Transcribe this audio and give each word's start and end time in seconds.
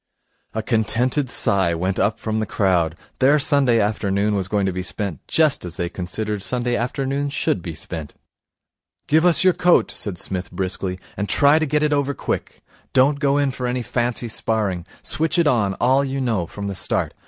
A 0.55 0.63
contented 0.63 1.29
sigh 1.29 1.75
went 1.75 1.99
up 1.99 2.17
from 2.17 2.39
the 2.39 2.47
crowd. 2.47 2.95
Their 3.19 3.37
Sunday 3.37 3.79
afternoon 3.79 4.33
was 4.33 4.47
going 4.47 4.65
to 4.65 4.71
be 4.71 4.81
spent 4.81 5.19
just 5.27 5.63
as 5.63 5.77
they 5.77 5.89
considered 5.89 6.41
Sunday 6.41 6.75
afternoons 6.75 7.33
should 7.33 7.61
be 7.61 7.75
spent. 7.75 8.15
'Give 9.05 9.27
us 9.27 9.43
your 9.43 9.53
coat,' 9.53 9.91
said 9.91 10.17
Psmith 10.17 10.51
briskly, 10.51 10.99
'and 11.15 11.29
try 11.29 11.57
and 11.57 11.69
get 11.69 11.83
it 11.83 11.93
over 11.93 12.15
quick. 12.15 12.63
Don't 12.93 13.19
go 13.19 13.37
in 13.37 13.51
for 13.51 13.67
any 13.67 13.83
fancy 13.83 14.27
sparring. 14.27 14.87
Switch 15.03 15.37
it 15.37 15.45
on, 15.45 15.75
all 15.75 16.03
you 16.03 16.19
know, 16.19 16.47
from 16.47 16.65
the 16.65 16.73
start. 16.73 17.13